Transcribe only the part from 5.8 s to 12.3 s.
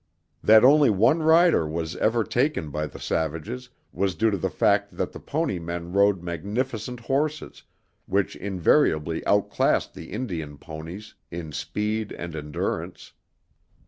rode magnificent horses which invariably outclassed the Indian ponies in speed